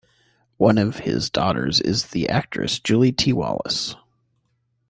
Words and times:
One 0.57 0.79
of 0.79 0.97
his 1.01 1.29
daughters 1.29 1.79
is 1.79 2.07
the 2.07 2.27
actress 2.27 2.79
Julie 2.79 3.11
T. 3.11 3.33
Wallace. 3.33 3.95